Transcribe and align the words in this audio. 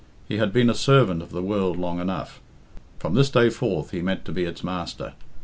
He 0.27 0.37
had 0.39 0.51
been 0.51 0.67
a 0.67 0.73
servant 0.73 1.21
of 1.21 1.29
the 1.29 1.43
world 1.43 1.77
long 1.77 1.99
enough. 1.99 2.41
From 2.97 3.13
this 3.13 3.29
day 3.29 3.51
forth 3.51 3.91
he 3.91 4.01
meant 4.01 4.25
to 4.25 4.31
be 4.31 4.45
its 4.45 4.63
master. 4.63 5.13